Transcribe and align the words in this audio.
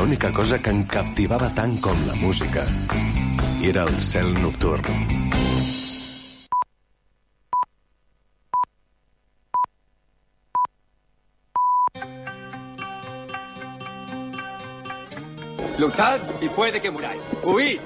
L'única 0.00 0.32
cosa 0.32 0.56
que 0.64 0.70
em 0.72 0.78
captivava 0.88 1.50
tant 1.52 1.74
com 1.84 1.98
la 2.06 2.14
música 2.16 2.62
era 3.60 3.82
el 3.84 3.98
cel 4.00 4.30
nocturn. 4.40 4.86
Luchad 15.76 16.20
y 16.40 16.48
puede 16.48 16.80
que 16.80 16.90
muráis. 16.90 17.20
Huid 17.44 17.80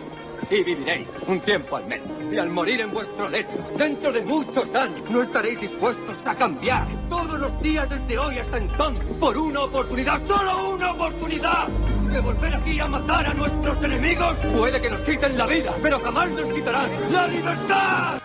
y 0.50 0.62
viviréis 0.62 1.08
un 1.26 1.40
tiempo 1.40 1.78
al 1.78 1.86
menos. 1.88 2.06
Y 2.32 2.38
al 2.38 2.48
morir 2.48 2.80
en 2.80 2.92
vuestro 2.92 3.28
lecho, 3.28 3.58
dentro 3.76 4.12
de 4.12 4.22
muchos 4.22 4.72
años, 4.76 5.02
no 5.10 5.20
estaréis 5.20 5.60
dispuestos 5.60 6.24
a 6.28 6.36
cambiar 6.36 6.86
todos 7.08 7.40
los 7.40 7.60
días 7.60 7.88
desde 7.90 8.16
hoy 8.18 8.38
hasta 8.38 8.58
entonces 8.58 9.04
por 9.18 9.36
una 9.36 9.62
oportunidad, 9.62 10.24
solo 10.24 10.74
una 10.74 10.92
oportunidad. 10.92 11.68
De 12.14 12.20
volver 12.20 12.54
aquí 12.54 12.78
a 12.78 12.86
matar 12.86 13.26
a 13.26 13.34
nuestros 13.34 13.76
enemigos. 13.82 14.36
Puede 14.56 14.80
que 14.80 14.88
nos 14.88 15.00
quiten 15.00 15.36
la 15.36 15.46
vida, 15.46 15.74
pero 15.82 15.98
jamás 15.98 16.30
nos 16.30 16.48
quitarán 16.52 16.88
la 17.10 17.26
libertad. 17.26 18.22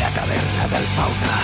La 0.00 0.10
taverna 0.18 0.64
del 0.72 0.86
fauna. 0.96 1.36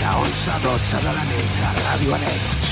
De 0.00 0.06
11 0.26 0.50
a 0.50 0.58
12 0.70 0.96
de 0.96 1.12
la 1.12 1.24
nit 1.30 1.54
a 1.66 1.72
Ràdio. 1.84 2.71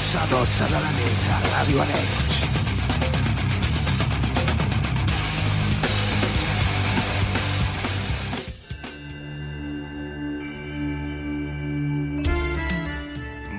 11 0.00 0.18
a 0.18 0.26
12 0.26 0.64
de 0.64 0.78
la 0.80 0.90
nit 0.96 1.24
a 1.28 1.38
Ràdio 1.44 1.80
Arenys. 1.82 2.36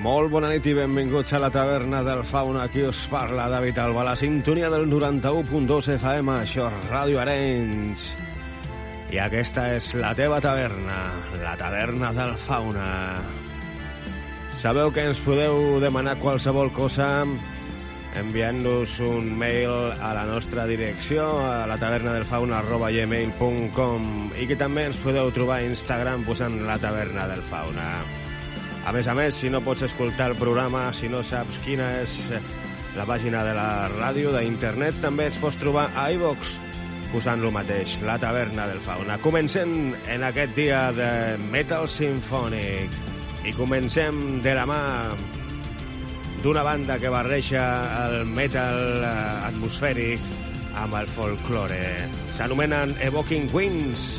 Molt 0.02 0.32
bona 0.32 0.50
nit 0.50 0.66
i 0.66 0.74
benvinguts 0.74 1.30
a 1.30 1.38
la 1.38 1.50
taverna 1.54 2.02
del 2.02 2.24
Fauna. 2.26 2.64
Aquí 2.66 2.82
us 2.82 3.04
parla 3.12 3.46
David 3.52 3.78
Alba, 3.78 4.02
la 4.10 4.16
sintonia 4.18 4.72
del 4.72 4.88
91.2 4.90 5.92
FM, 5.94 6.40
això 6.40 6.66
és 6.72 6.90
Ràdio 6.90 7.22
Arenys. 7.22 8.08
I 9.14 9.22
aquesta 9.28 9.68
és 9.76 9.92
la 9.94 10.10
teva 10.18 10.42
taverna, 10.42 10.98
la 11.44 11.54
taverna 11.60 12.10
del 12.18 12.34
Fauna. 12.48 12.90
Sabeu 14.62 14.92
que 14.94 15.02
ens 15.02 15.18
podeu 15.18 15.80
demanar 15.82 16.20
qualsevol 16.22 16.68
cosa 16.70 17.24
enviant-nos 18.14 18.92
un 19.02 19.32
mail 19.34 19.90
a 19.98 20.12
la 20.14 20.22
nostra 20.22 20.68
direcció, 20.70 21.24
a 21.42 21.66
la 21.66 21.80
taverna 21.82 22.12
del 22.14 22.28
fauna 22.30 22.60
arroba 22.60 22.92
gmail.com 22.94 24.06
i 24.38 24.46
que 24.46 24.60
també 24.60 24.86
ens 24.86 25.02
podeu 25.02 25.32
trobar 25.34 25.58
a 25.58 25.66
Instagram 25.66 26.22
posant 26.30 26.60
la 26.62 26.78
taverna 26.78 27.26
del 27.32 27.42
fauna. 27.50 27.90
A 28.86 28.94
més 28.94 29.10
a 29.10 29.18
més, 29.18 29.34
si 29.34 29.50
no 29.50 29.64
pots 29.66 29.82
escoltar 29.90 30.30
el 30.30 30.38
programa, 30.38 30.92
si 30.94 31.10
no 31.10 31.26
saps 31.26 31.58
quina 31.66 31.96
és 32.06 32.14
la 32.94 33.06
pàgina 33.08 33.42
de 33.42 33.58
la 33.58 33.88
ràdio, 33.98 34.30
d'internet, 34.30 35.02
també 35.02 35.32
ens 35.32 35.42
pots 35.42 35.58
trobar 35.58 35.90
a 35.98 36.12
iVox, 36.14 36.54
posant 37.10 37.42
lo 37.42 37.50
mateix, 37.50 37.98
la 38.06 38.14
taverna 38.22 38.70
del 38.70 38.84
fauna. 38.86 39.18
Comencem 39.26 39.96
en 40.06 40.30
aquest 40.30 40.54
dia 40.54 40.92
de 40.94 41.10
Metal 41.50 41.90
Symphonic 41.90 43.10
i 43.44 43.52
comencem 43.56 44.40
de 44.42 44.54
la 44.54 44.64
mà 44.68 44.82
d'una 46.42 46.62
banda 46.66 46.98
que 46.98 47.10
barreja 47.10 47.62
el 48.04 48.26
metal 48.26 49.02
eh, 49.02 49.48
atmosfèric 49.48 50.22
amb 50.78 50.94
el 50.98 51.08
folklore. 51.14 52.08
S'anomenen 52.36 52.96
Evoking 53.02 53.48
Winds, 53.54 54.16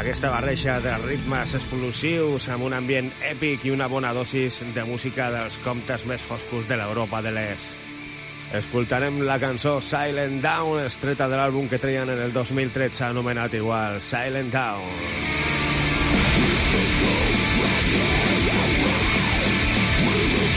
aquesta 0.00 0.30
barreja 0.32 0.78
de 0.84 0.96
ritmes 1.04 1.54
explosius 1.56 2.48
amb 2.52 2.68
un 2.68 2.76
ambient 2.76 3.10
èpic 3.30 3.64
i 3.68 3.74
una 3.74 3.88
bona 3.88 4.12
dosis 4.16 4.60
de 4.74 4.84
música 4.88 5.30
dels 5.32 5.56
comptes 5.64 6.04
més 6.08 6.24
foscos 6.28 6.68
de 6.68 6.80
l'Europa 6.80 7.22
de 7.24 7.32
l'Est. 7.36 7.72
Escoltarem 8.56 9.20
la 9.22 9.38
cançó 9.38 9.78
Silent 9.84 10.40
Down, 10.42 10.84
estreta 10.88 11.28
de 11.30 11.38
l'àlbum 11.38 11.68
que 11.70 11.78
treien 11.78 12.10
en 12.10 12.24
el 12.26 12.32
2013 12.34 13.04
anomenat 13.12 13.54
igual, 13.54 14.00
Silent 14.02 14.50
Down. 14.52 14.88
Silent 16.70 17.29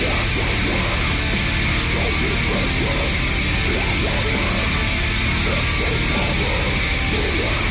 Yeah. 0.00 0.34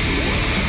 to 0.06 0.63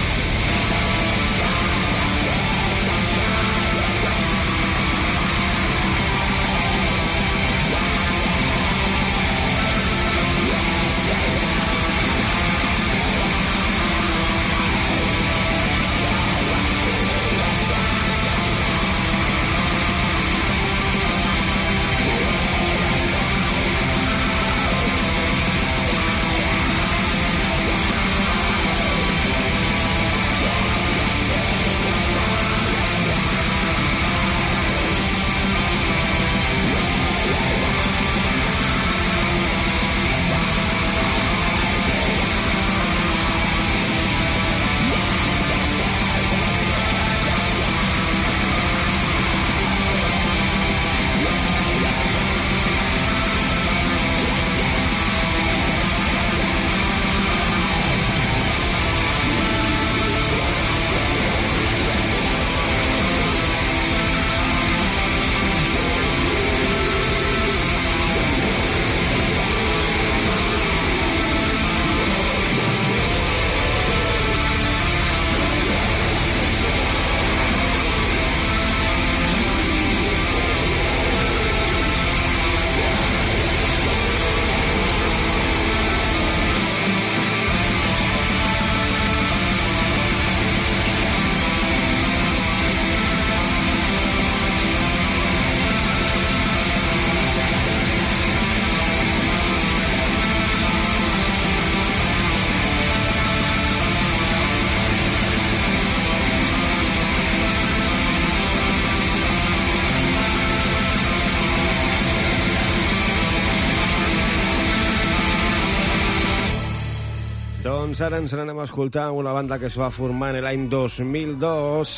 Doncs 117.95 118.09
ara 118.11 118.19
ens 118.19 118.33
n'anem 118.35 118.59
a 118.59 118.65
escoltar 118.67 119.05
una 119.15 119.31
banda 119.31 119.55
que 119.55 119.69
es 119.71 119.77
va 119.79 119.87
formar 119.95 120.33
en 120.35 120.43
l'any 120.43 120.65
2002 120.67 121.93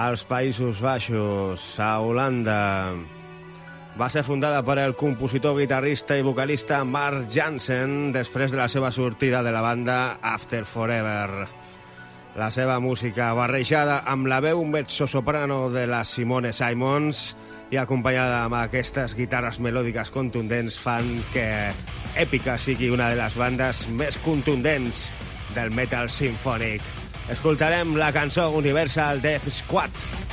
als 0.00 0.24
Països 0.26 0.80
Baixos, 0.82 1.62
a 1.78 1.92
Holanda. 2.02 2.56
Va 3.94 4.08
ser 4.10 4.24
fundada 4.26 4.64
per 4.66 4.80
el 4.82 4.96
compositor, 4.98 5.54
guitarrista 5.60 6.18
i 6.18 6.26
vocalista 6.26 6.80
Mark 6.82 7.30
Jansen 7.30 8.10
després 8.10 8.50
de 8.50 8.58
la 8.58 8.66
seva 8.66 8.90
sortida 8.90 9.44
de 9.46 9.54
la 9.54 9.62
banda 9.62 10.18
After 10.26 10.64
Forever. 10.66 11.46
La 12.34 12.50
seva 12.50 12.80
música, 12.82 13.30
barrejada 13.38 14.00
amb 14.10 14.26
la 14.26 14.42
veu 14.42 14.66
mezzo-soprano 14.66 15.68
de 15.70 15.86
la 15.86 16.02
Simone 16.02 16.50
Simons, 16.50 17.28
i 17.70 17.76
acompanyada 17.76 18.44
amb 18.46 18.56
aquestes 18.56 19.14
guitarres 19.18 19.58
melòdiques 19.60 20.12
contundents 20.14 20.78
fan 20.80 21.08
que 21.34 21.48
Èpica 22.18 22.56
sigui 22.58 22.88
una 22.90 23.10
de 23.12 23.18
les 23.20 23.36
bandes 23.38 23.84
més 23.98 24.16
contundents 24.24 25.06
del 25.54 25.70
metal 25.76 26.08
sinfònic. 26.12 26.82
Escoltarem 27.28 27.94
la 28.00 28.08
cançó 28.16 28.48
Universal 28.56 29.20
Death 29.20 29.50
Squad. 29.52 30.27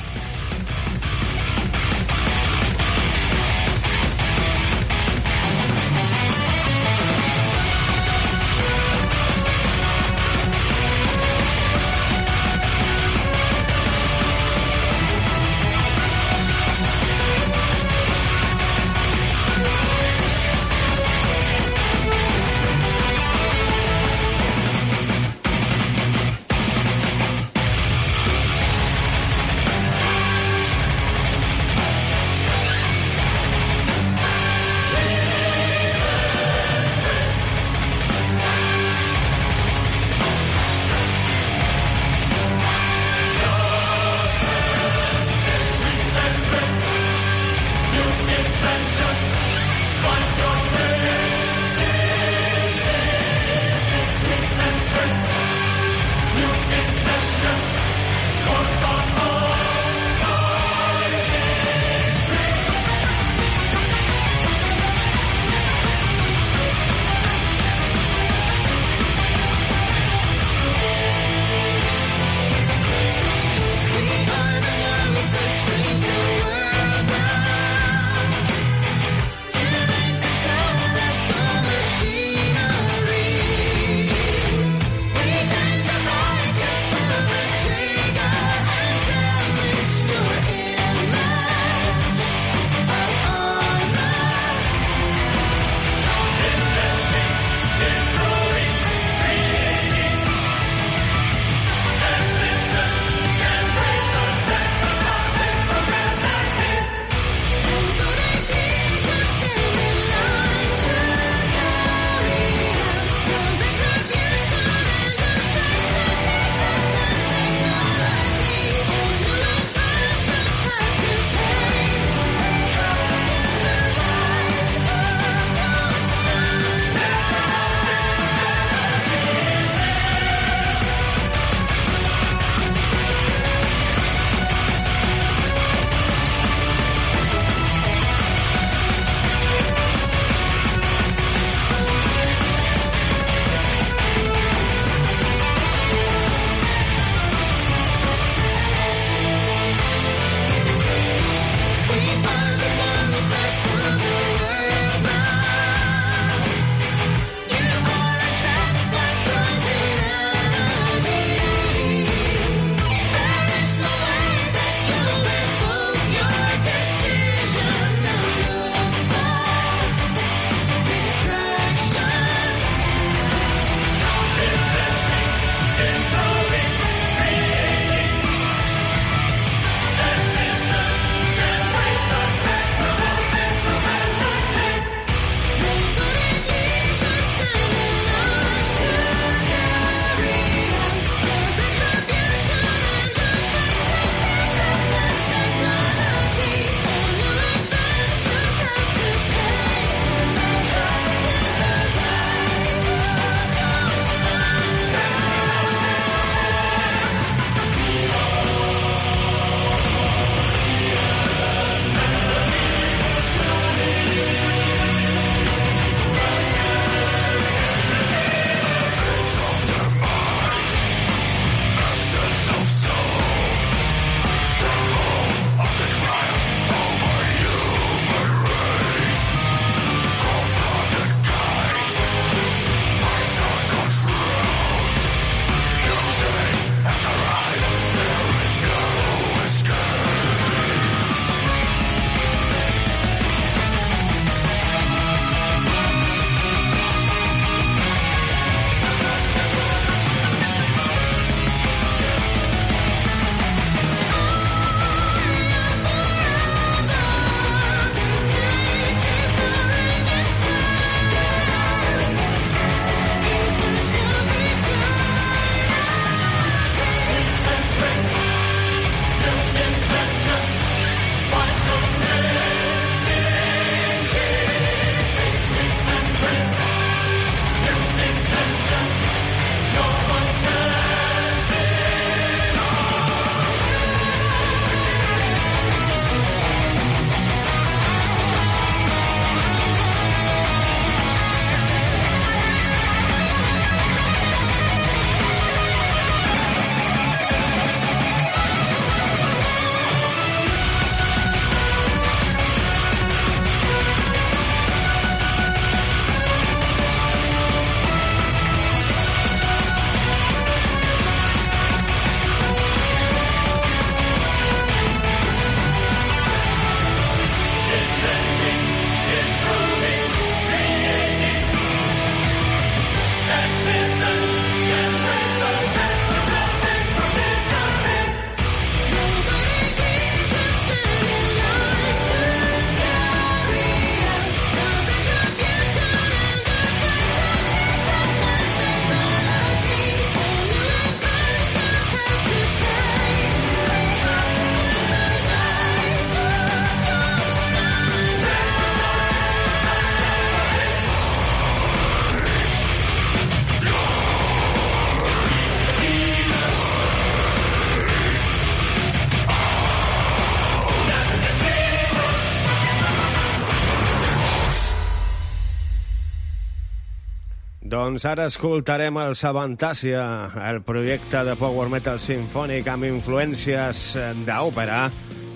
Doncs 367.96 368.10
ara 368.10 368.24
escoltarem 368.28 368.98
el 369.00 369.14
Savantàcia, 369.16 370.02
el 370.50 370.58
projecte 370.60 371.22
de 371.24 371.32
power 371.40 371.70
metal 371.72 371.96
sinfònic 371.96 372.66
amb 372.68 372.84
influències 372.84 373.78
d'òpera, 374.26 374.82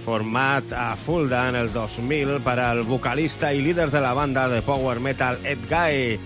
format 0.05 0.75
a 0.77 0.91
Fulda 1.01 1.47
en 1.49 1.57
el 1.57 1.71
2000 1.73 2.35
per 2.45 2.59
al 2.61 2.83
vocalista 2.85 3.49
i 3.57 3.63
líder 3.65 3.87
de 3.95 4.03
la 4.05 4.13
banda 4.13 4.45
de 4.53 4.61
power 4.67 5.01
metal 5.01 5.41
Ed 5.41 5.63
Guy, 5.71 6.19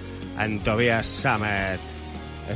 en 0.43 0.59
Tobias 0.67 1.07
Sammet. 1.07 1.79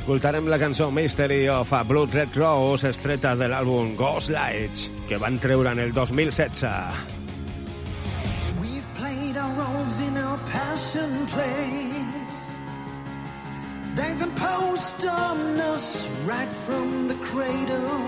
Escoltarem 0.01 0.51
la 0.51 0.59
cançó 0.59 0.91
Mystery 0.91 1.45
of 1.47 1.71
a 1.71 1.85
Blood 1.87 2.19
Red 2.19 2.35
Rose, 2.35 2.91
estreta 2.91 3.37
de 3.39 3.47
l'àlbum 3.47 3.95
Ghost 3.95 4.35
Lights, 4.35 4.89
que 5.07 5.23
van 5.23 5.39
treure 5.39 5.71
en 5.71 5.85
el 5.87 5.95
2016. 5.95 6.67
We've 8.59 8.91
played 8.99 9.39
our 9.39 9.55
roles 9.55 10.03
in 10.03 10.19
our 10.19 10.43
passion 10.51 11.15
play 11.31 11.98
They've 13.99 14.23
imposed 14.23 15.05
on 15.07 15.59
us 15.59 16.07
right 16.25 16.53
from 16.67 17.09
the 17.09 17.15
cradle. 17.15 17.99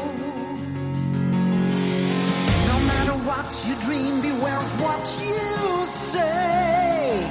No 2.71 2.77
matter 2.91 3.17
what 3.29 3.49
you 3.67 3.75
dream, 3.87 4.21
beware 4.23 4.57
of 4.57 4.81
what 4.81 5.05
you 5.19 5.87
say. 6.13 7.29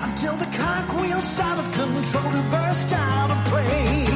Until 0.00 0.34
the 0.36 0.46
cartwheel's 0.46 1.38
out 1.38 1.58
of 1.60 1.72
control 1.74 2.32
to 2.32 2.42
burst 2.50 2.92
out 2.92 3.30
of 3.30 3.38
place. 3.52 4.15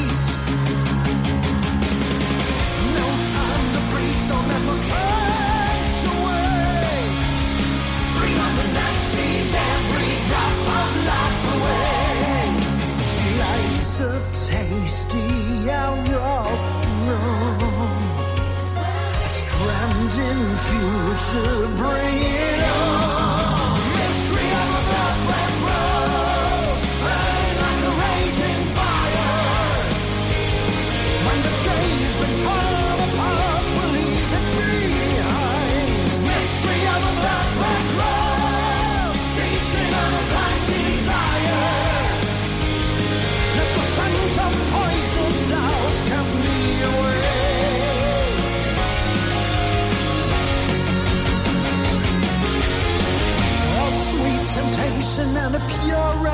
And 56.01 56.30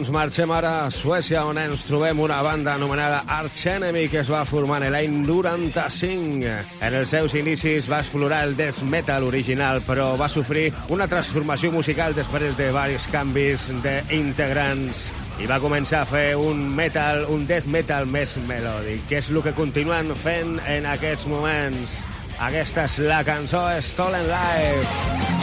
Doncs 0.00 0.14
marxem 0.16 0.48
ara 0.56 0.68
a 0.86 0.90
Suècia, 0.96 1.42
on 1.44 1.58
ens 1.60 1.82
trobem 1.84 2.22
una 2.24 2.38
banda 2.40 2.72
anomenada 2.72 3.18
Arch 3.28 3.66
Enemy, 3.68 4.06
que 4.08 4.22
es 4.22 4.30
va 4.32 4.46
formar 4.48 4.78
en 4.80 4.94
l'any 4.94 5.18
95. 5.26 6.54
En 6.80 6.96
els 7.02 7.12
seus 7.12 7.34
inicis 7.36 7.84
va 7.84 7.98
explorar 8.00 8.38
el 8.46 8.54
death 8.56 8.80
metal 8.88 9.26
original, 9.28 9.82
però 9.84 10.14
va 10.16 10.30
sofrir 10.32 10.70
una 10.88 11.04
transformació 11.04 11.68
musical 11.74 12.16
després 12.16 12.56
de 12.56 12.70
diversos 12.70 13.10
canvis 13.12 13.66
d'integrants 13.84 15.04
i 15.36 15.50
va 15.50 15.60
començar 15.60 16.00
a 16.06 16.08
fer 16.08 16.30
un 16.40 16.64
metal, 16.80 17.26
un 17.28 17.44
death 17.44 17.68
metal 17.68 18.08
més 18.08 18.38
melòdic, 18.48 19.04
que 19.10 19.20
és 19.20 19.28
el 19.28 19.42
que 19.44 19.52
continuen 19.52 20.16
fent 20.24 20.56
en 20.64 20.88
aquests 20.96 21.28
moments. 21.28 22.00
Aquesta 22.48 22.88
és 22.88 22.96
la 23.04 23.20
cançó 23.28 23.66
Stolen 23.84 24.32
Life. 24.32 25.39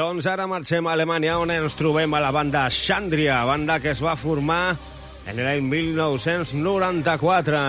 Doncs 0.00 0.24
ara 0.24 0.46
marxem 0.48 0.86
a 0.86 0.94
Alemanya 0.96 1.34
on 1.42 1.50
ens 1.52 1.74
trobem 1.76 2.14
a 2.16 2.20
la 2.24 2.30
banda 2.32 2.62
Xandria, 2.72 3.42
banda 3.44 3.74
que 3.84 3.90
es 3.92 4.00
va 4.00 4.14
formar 4.16 4.72
en 5.28 5.36
l'any 5.36 5.60
1994. 5.68 7.60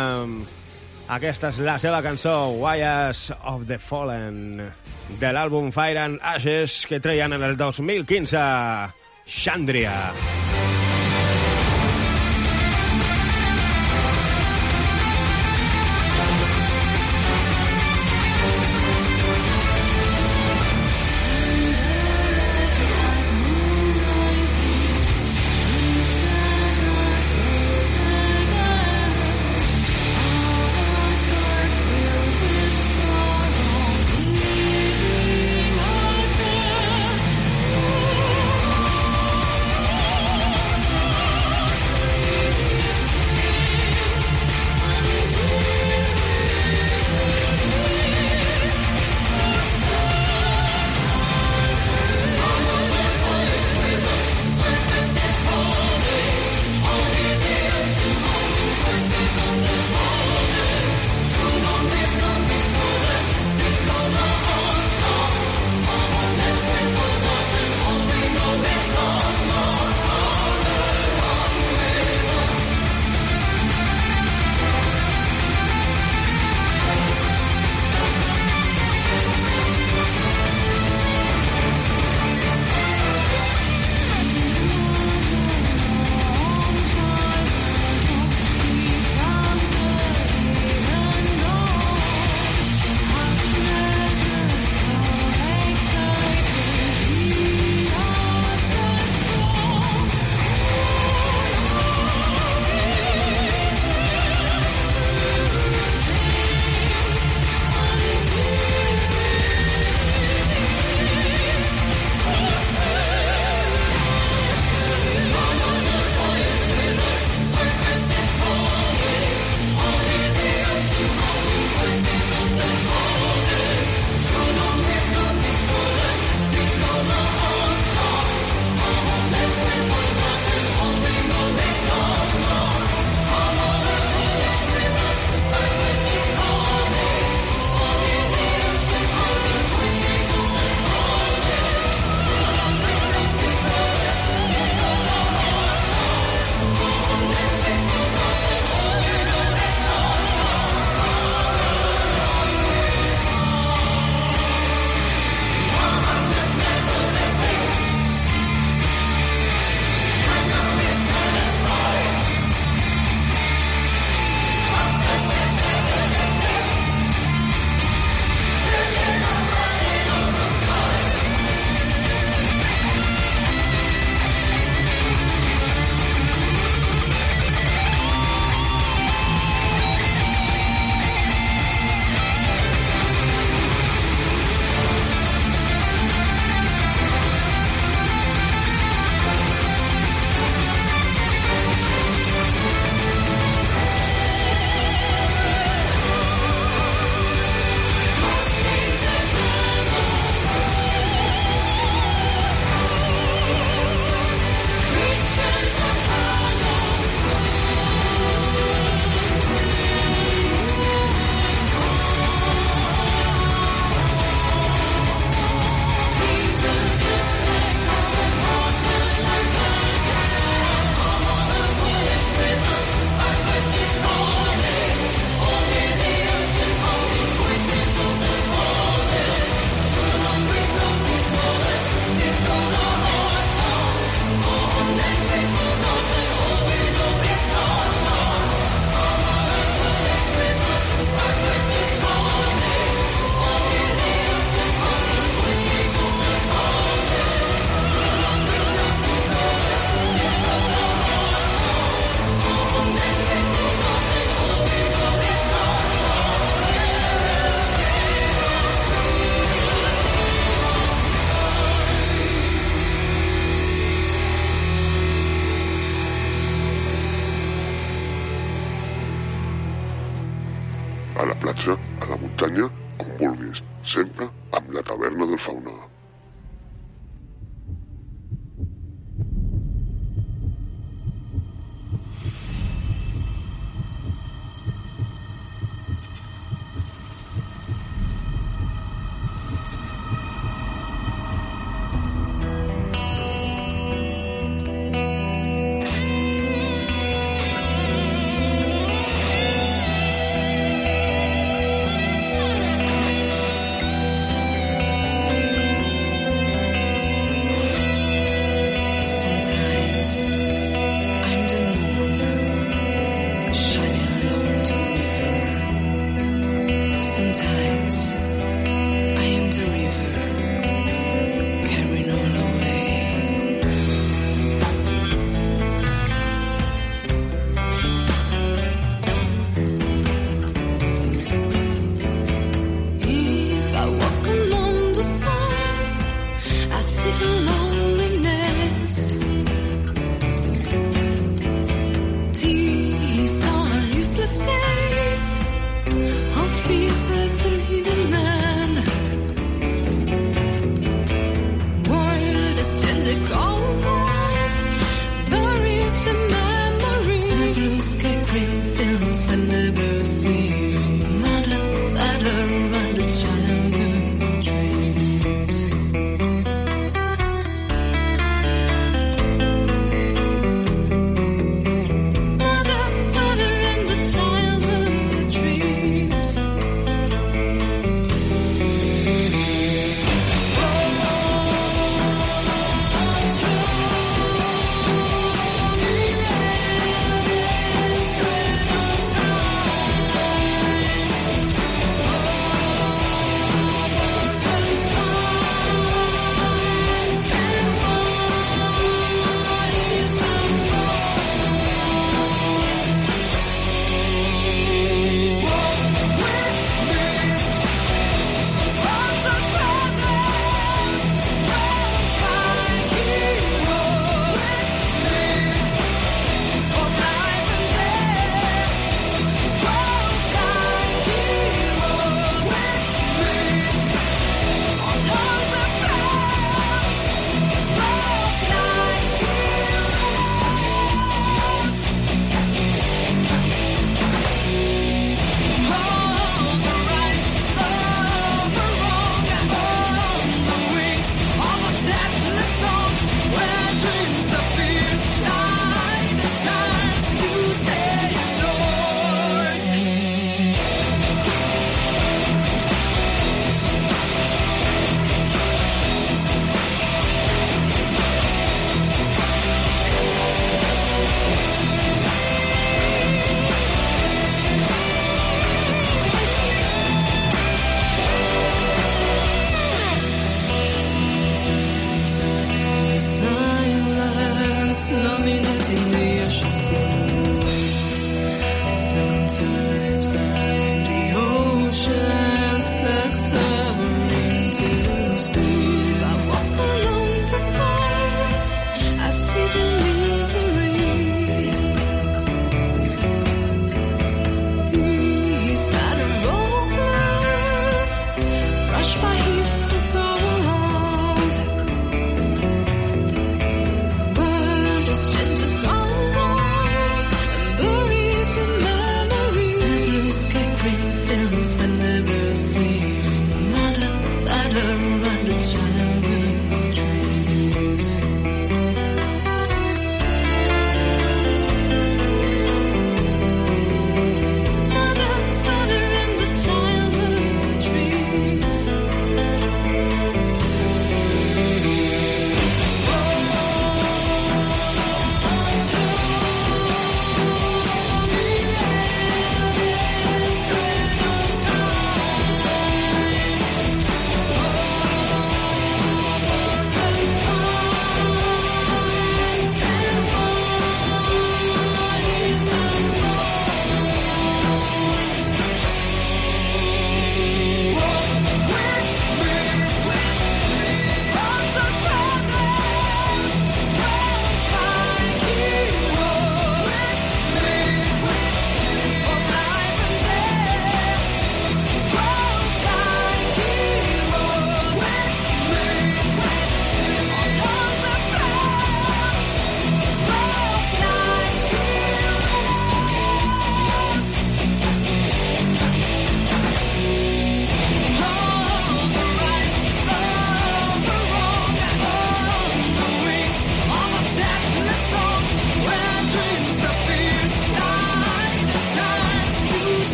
Aquesta 1.11 1.51
és 1.51 1.59
la 1.67 1.75
seva 1.83 1.99
cançó, 2.05 2.55
Wires 2.61 3.35
of 3.51 3.67
the 3.67 3.75
Fallen, 3.75 4.63
de 5.19 5.33
l'àlbum 5.35 5.75
Fire 5.75 5.99
and 6.05 6.23
Ashes 6.23 6.85
que 6.87 7.03
treien 7.03 7.35
en 7.35 7.43
el 7.49 7.59
2015. 7.59 8.39
Xandria. 9.27 9.91
Xandria. 10.07 10.50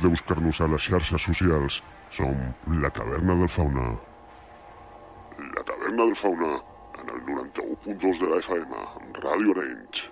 De 0.00 0.08
buscar-nos 0.08 0.60
a 0.60 0.66
les 0.72 0.86
xarxes 0.88 1.22
socials. 1.28 1.82
Som 2.16 2.38
La 2.80 2.90
Taverna 2.90 3.34
del 3.36 3.48
Fauna. 3.48 3.90
La 5.56 5.62
Taverna 5.68 6.06
del 6.06 6.16
Fauna, 6.16 6.54
en 7.02 7.12
el 7.14 7.20
91.2 7.28 8.18
de 8.24 8.32
la 8.32 8.40
FM, 8.40 8.82
Ràdio 9.20 9.56
Arenys. 9.56 10.08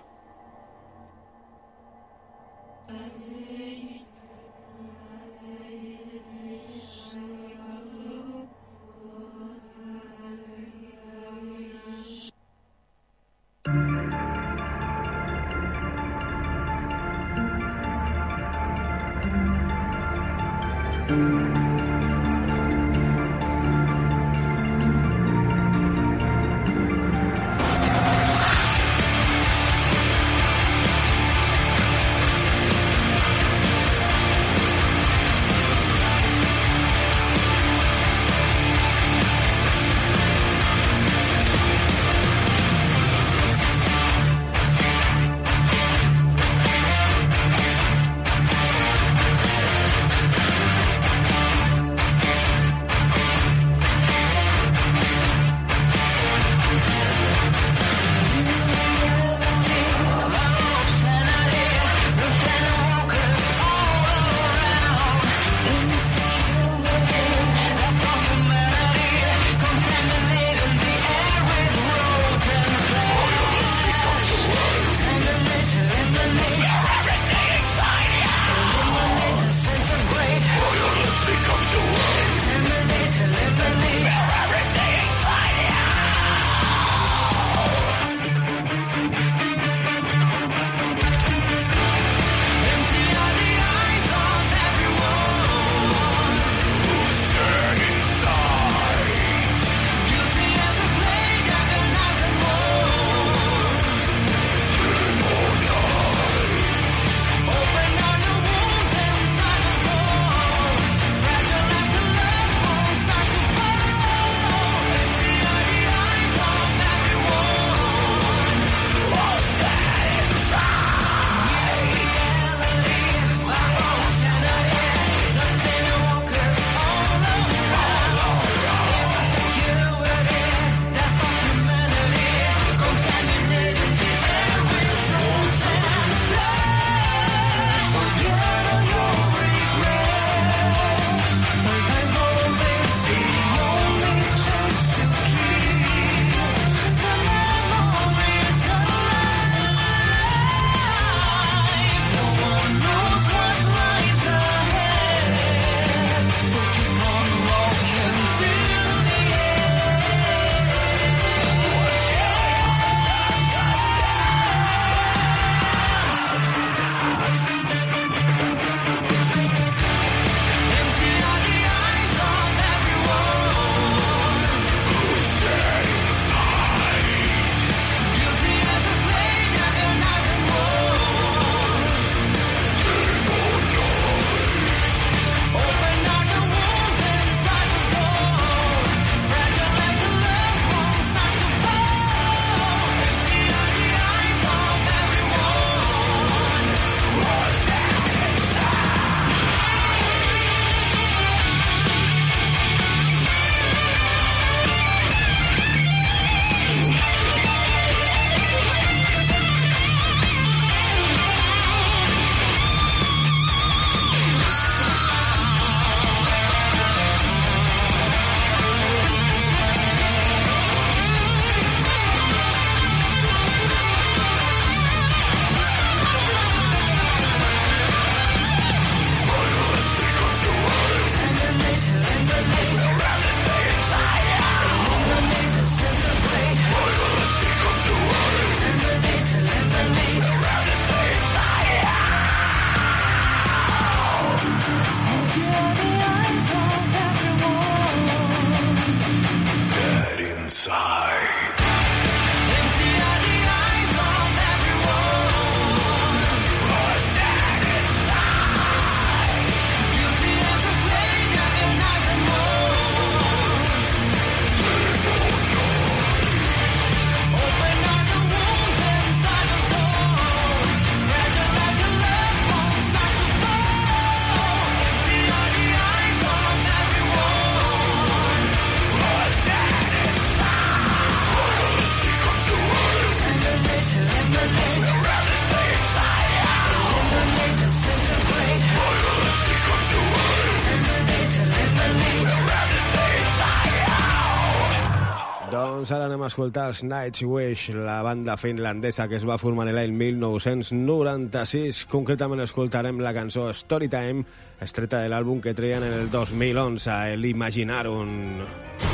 Escoltar 296.31 296.69
els 296.71 296.81
Nightwish, 296.87 297.73
la 297.75 297.99
banda 298.05 298.37
finlandesa 298.39 299.07
que 299.11 299.17
es 299.19 299.25
va 299.27 299.39
formar 299.41 299.67
l'any 299.67 299.91
1996. 299.99 301.83
Concretament 301.91 302.45
escoltarem 302.45 303.03
la 303.03 303.11
cançó 303.17 303.49
Storytime, 303.51 304.23
estreta 304.63 305.03
de 305.03 305.11
l'àlbum 305.11 305.43
que 305.43 305.55
treien 305.57 305.83
en 305.83 305.99
el 305.99 306.09
2011, 306.13 307.19
l'Imaginarum. 307.19 308.15
L'Imaginarum. 308.15 308.90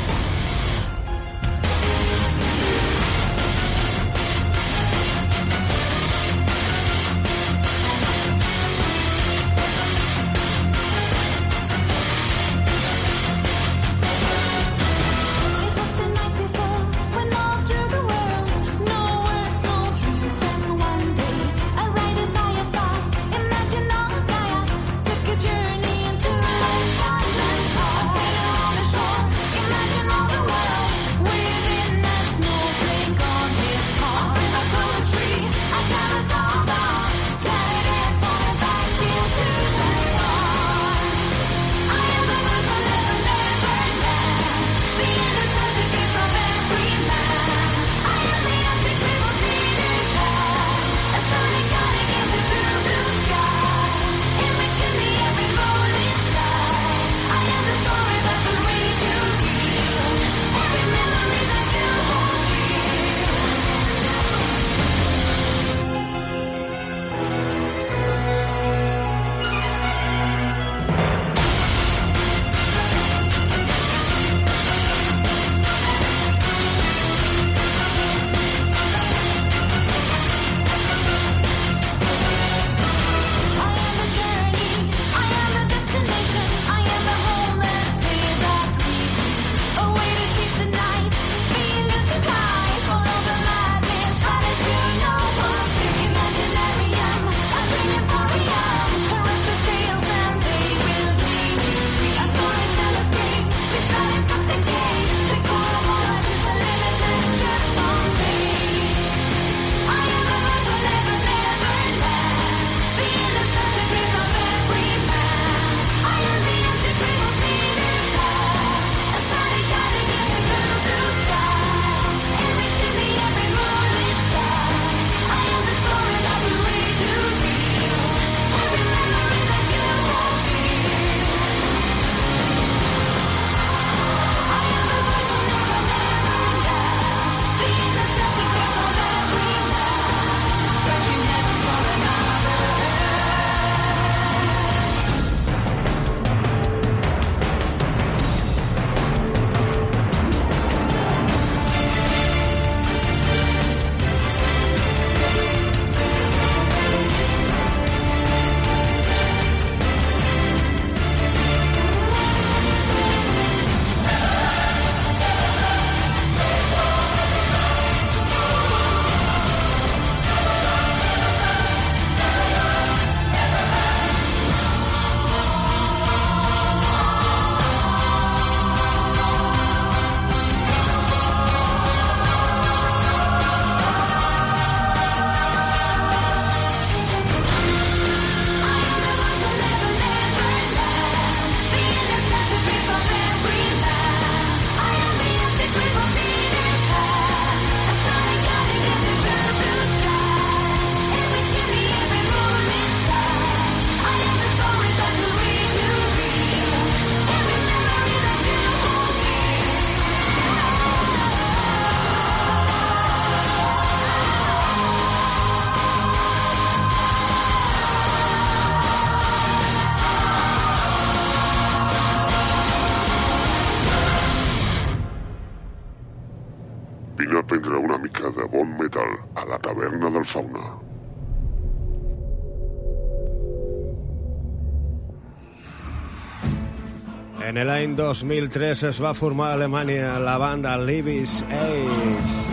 En 237.58 237.66
l'any 237.66 237.96
2003 237.98 238.84
es 238.86 238.98
va 239.02 239.10
formar 239.18 239.48
a 239.50 239.54
Alemanya 239.56 240.12
la 240.22 240.36
banda 240.38 240.76
Libis 240.78 241.40
Age. 241.50 242.44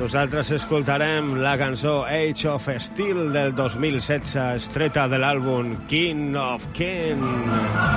Nosaltres 0.00 0.50
escoltarem 0.56 1.36
la 1.44 1.54
cançó 1.60 2.00
Age 2.10 2.48
of 2.50 2.66
Steel 2.88 3.30
del 3.36 3.54
2016, 3.54 4.34
estreta 4.64 5.06
de 5.06 5.22
l'àlbum 5.22 5.76
King 5.86 6.34
of 6.34 6.66
King. 6.74 7.95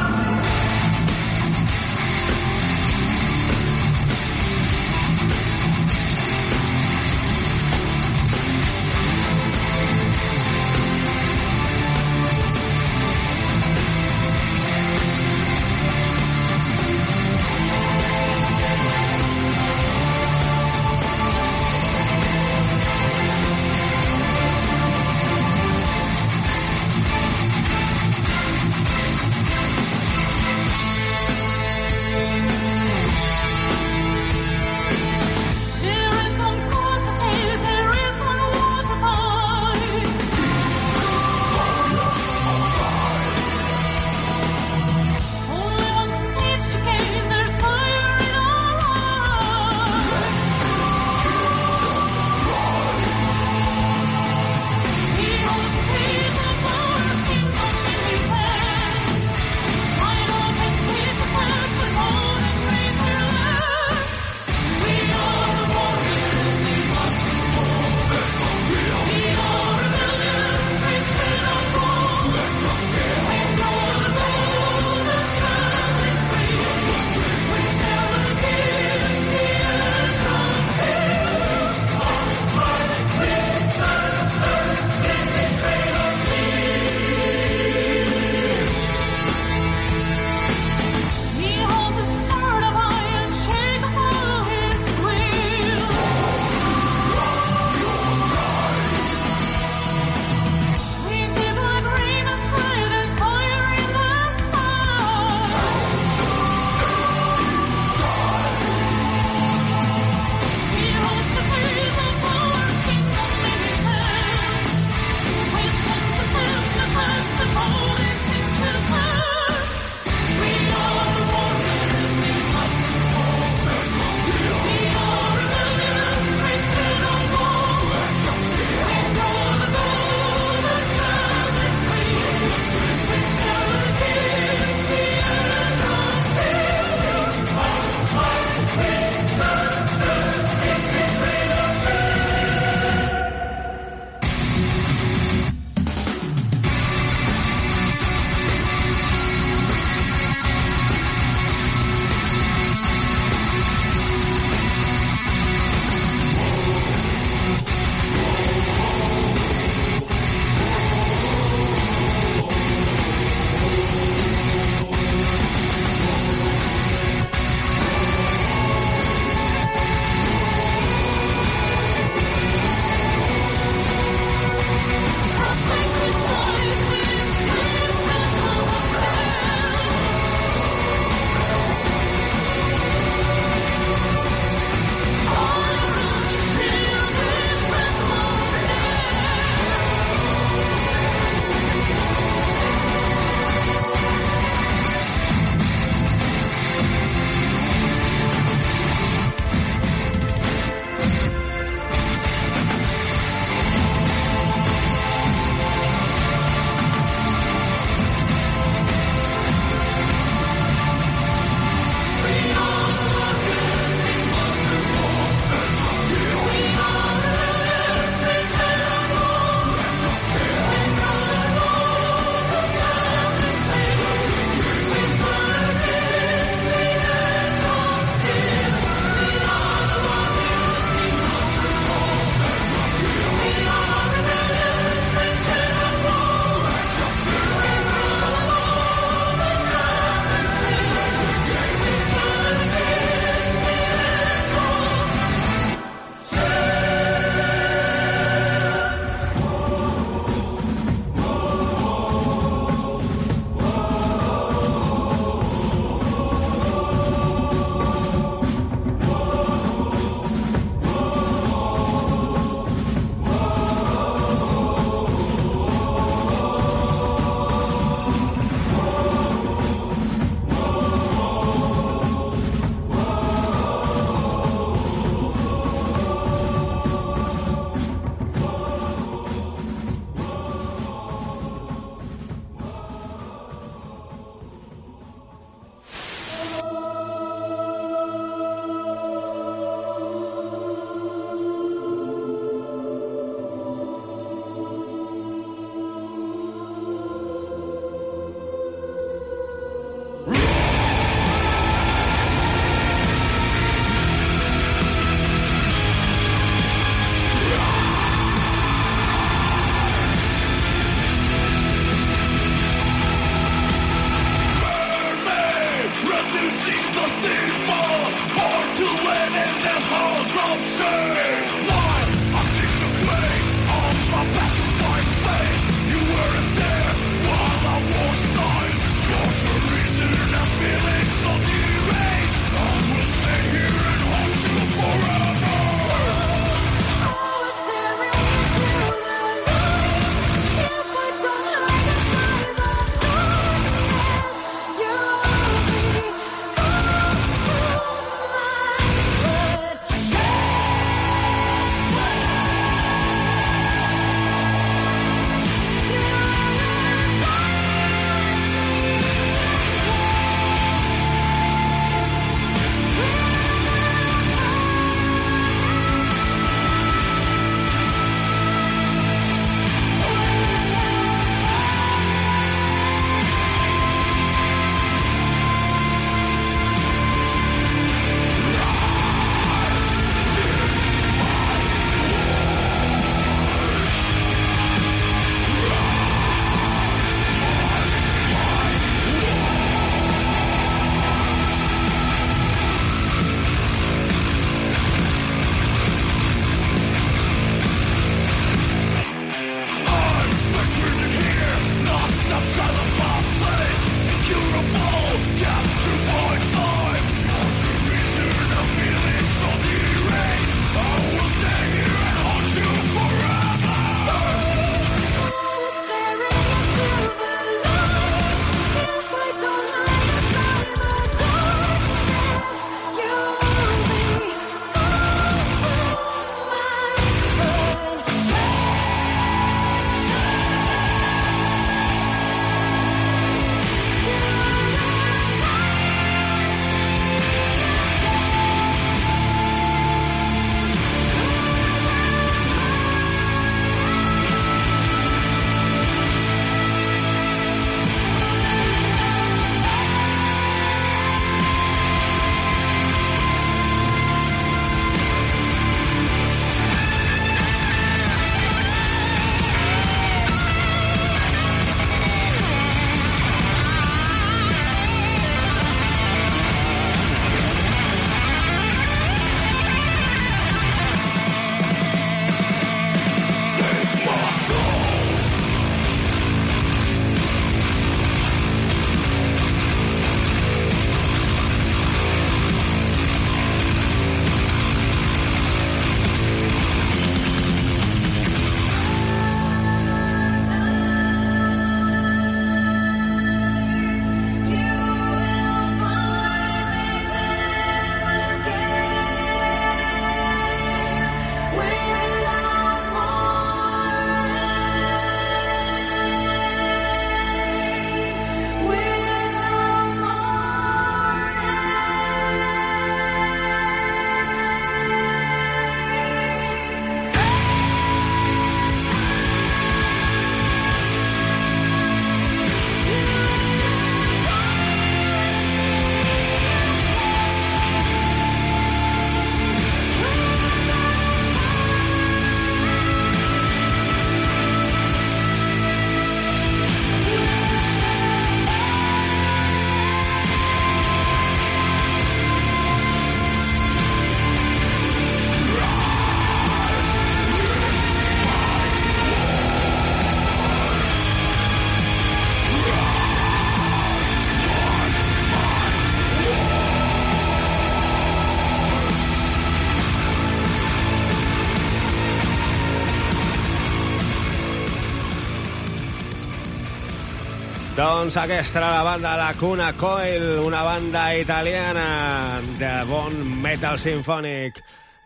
Doncs 568.00 568.16
aquesta 568.16 568.62
era 568.62 568.68
la 568.72 568.84
banda 568.84 569.18
La 569.18 569.34
Cuna 569.36 569.74
Coil, 569.76 570.39
una 570.39 570.62
banda 570.64 571.02
italiana 571.20 572.39
de 572.56 572.70
bon 572.88 573.18
metal 573.43 573.76
sinfònic. 573.76 574.62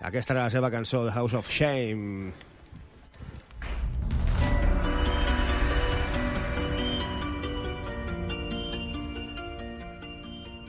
Aquesta 0.05 0.35
era 0.35 0.43
la 0.43 0.51
seva 0.53 0.69
cançó, 0.69 1.01
The 1.07 1.13
House 1.15 1.33
of 1.33 1.49
Shame. 1.49 2.29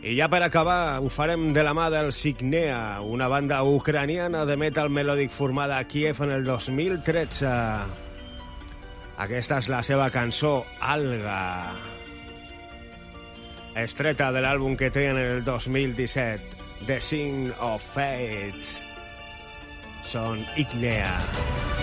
I 0.00 0.16
ja 0.16 0.30
per 0.32 0.40
acabar, 0.46 1.02
ho 1.04 1.10
farem 1.12 1.50
de 1.52 1.62
la 1.66 1.74
mà 1.76 1.90
del 1.92 2.08
Signea, 2.16 3.02
una 3.04 3.28
banda 3.28 3.60
ucraniana 3.68 4.46
de 4.48 4.56
metal 4.56 4.88
melòdic 4.88 5.28
formada 5.28 5.76
a 5.76 5.84
Kiev 5.84 6.24
en 6.24 6.32
el 6.38 6.48
2013. 6.48 7.52
Aquesta 9.26 9.60
és 9.60 9.68
la 9.68 9.84
seva 9.84 10.08
cançó, 10.08 10.62
Alga. 10.80 11.93
Estreta 13.74 14.28
de 14.30 14.38
l'àlbum 14.44 14.76
que 14.78 14.90
treien 14.94 15.18
en 15.18 15.30
el 15.38 15.44
2017, 15.44 16.86
The 16.86 17.00
Sin 17.02 17.50
of 17.58 17.82
Fate. 17.94 18.78
Són 20.06 20.46
Ignea. 20.54 21.73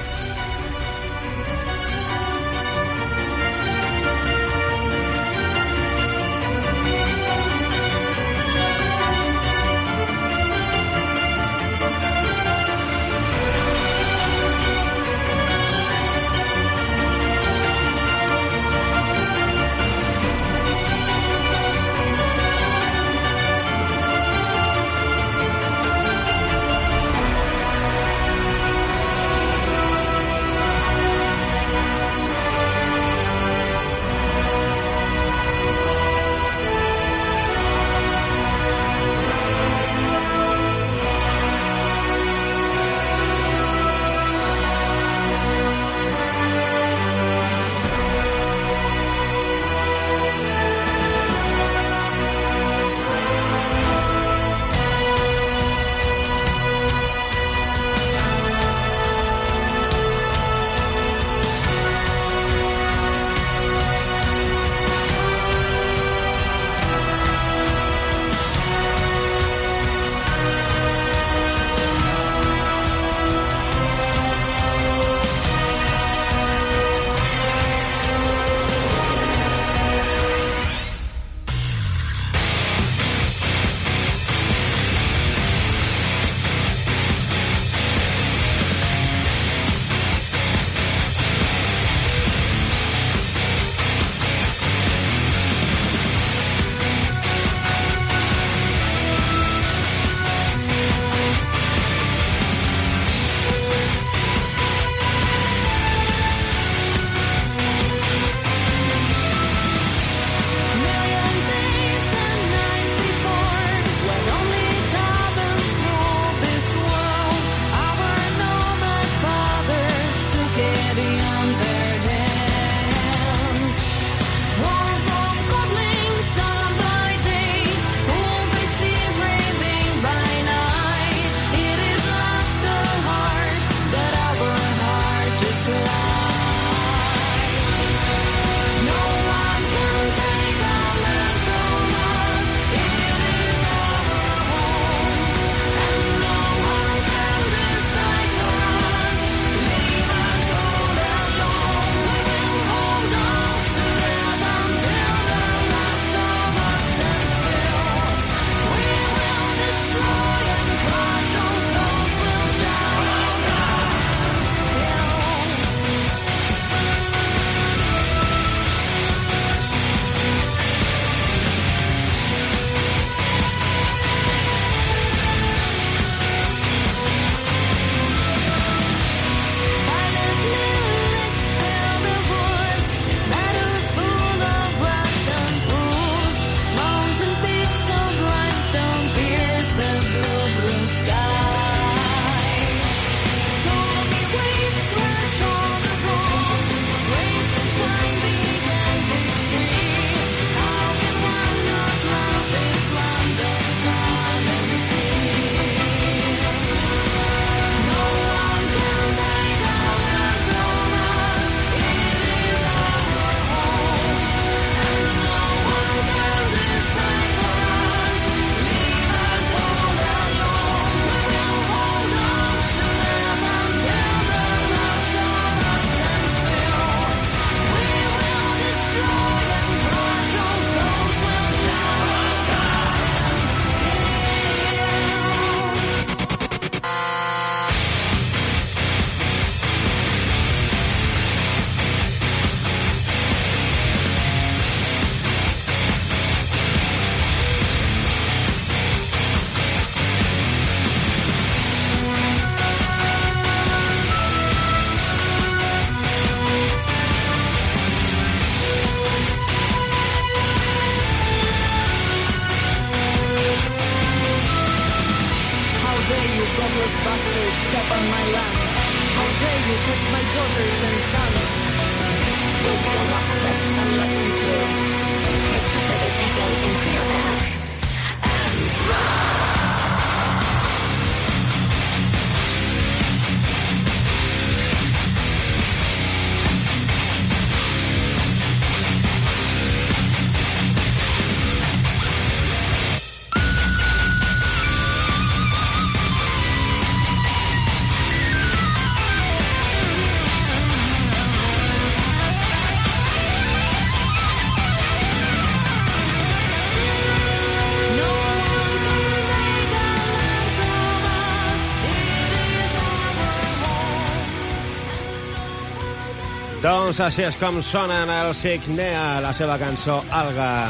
Doncs 316.62 317.00
així 317.02 317.24
és 317.26 317.38
com 317.42 317.56
sonen 317.66 318.10
el 318.14 318.36
Signea, 318.38 319.18
la 319.24 319.32
seva 319.34 319.56
cançó 319.58 319.96
Alga. 320.14 320.70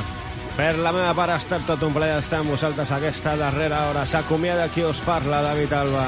Per 0.55 0.69
la 0.79 0.93
meva 0.95 1.09
part 1.17 1.33
ha 1.33 1.39
estat 1.41 1.65
tot 1.67 1.81
un 1.83 1.91
plaer 1.91 2.21
estar 2.21 2.37
amb 2.39 2.53
vosaltres 2.53 2.93
aquesta 2.95 3.33
darrera 3.35 3.81
hora. 3.89 4.05
S'acomiada 4.07 4.69
qui 4.71 4.85
us 4.87 5.01
parla, 5.03 5.41
David 5.43 5.73
Alba. 5.75 6.05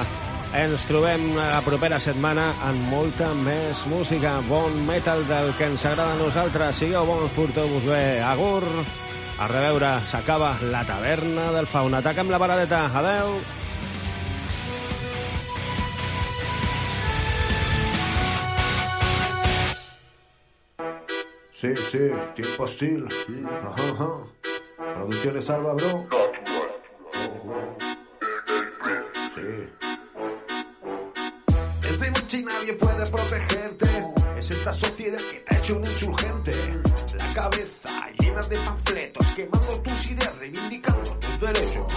Ens 0.56 0.86
trobem 0.88 1.34
la 1.36 1.60
propera 1.66 2.00
setmana 2.00 2.46
amb 2.64 2.86
molta 2.94 3.28
més 3.42 3.82
música, 3.92 4.38
bon 4.48 4.78
metal 4.88 5.26
del 5.28 5.52
que 5.60 5.68
ens 5.68 5.84
agrada 5.90 6.14
a 6.16 6.22
nosaltres. 6.22 6.80
Sigueu 6.80 7.04
bons, 7.10 7.34
porteu-vos 7.36 7.84
bé. 7.84 8.22
Agur, 8.24 8.64
a 9.36 9.50
reveure, 9.52 9.98
s'acaba 10.08 10.54
la 10.72 10.86
taverna 10.88 11.52
del 11.58 11.68
fauna. 11.68 12.00
Ataquem 12.00 12.32
la 12.32 12.40
paradeta. 12.40 12.86
Adeu. 13.02 13.36
Sí, 21.64 21.70
sí, 21.94 22.12
tiempo 22.36 22.64
hostil. 22.64 23.08
Ajá, 23.64 23.90
ajá. 23.92 24.18
Producciones 24.96 25.50
Alba, 25.50 25.74
bro. 25.76 26.06
Sí. 29.34 29.70
Es 31.88 32.00
de 32.02 32.12
noche 32.12 32.40
y 32.40 32.44
nadie 32.44 32.74
puede 32.74 33.06
protegerte. 33.06 33.86
Es 34.38 34.52
esta 34.52 34.74
sociedad 34.74 35.20
que 35.20 35.40
te 35.40 35.56
ha 35.56 35.58
hecho 35.58 35.78
un 35.78 35.86
insurgente. 35.86 36.52
La 37.18 37.28
cabeza 37.34 38.10
llena 38.20 38.42
de 38.42 38.58
panfletos, 38.58 39.32
quemando 39.32 39.82
tus 39.84 40.12
ideas, 40.12 40.38
reivindicando 40.40 41.12
tus 41.12 41.40
derechos. 41.40 41.94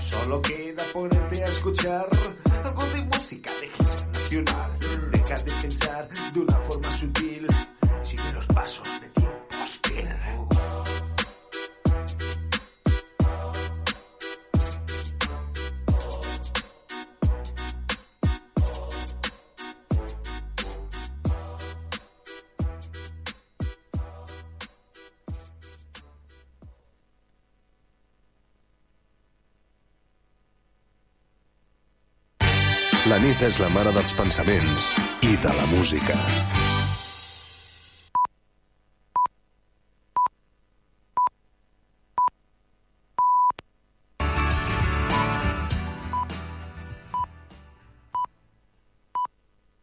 Solo 0.00 0.40
queda 0.42 0.84
ponerte 0.92 1.42
a 1.42 1.48
escuchar 1.48 2.08
algo 2.62 2.84
de 2.84 3.02
música 3.02 3.50
de 3.54 3.66
hip 3.66 4.14
nacional. 4.14 4.78
Deja 5.10 5.34
de 5.42 5.52
pensar 5.60 6.08
de 6.32 6.40
una 6.40 6.56
forma 6.58 6.94
sutil. 6.94 7.48
Sigue 8.08 8.32
los 8.32 8.46
pasos 8.46 8.88
de 9.02 9.08
tiempo 9.10 9.54
hostil. 9.62 10.08
La 33.08 33.18
nit 33.20 33.42
és 33.42 33.60
la 33.60 33.68
mare 33.68 33.92
dels 33.92 34.16
pensaments 34.16 34.88
i 35.20 35.36
de 35.44 35.52
la 35.60 35.68
música. 35.74 36.57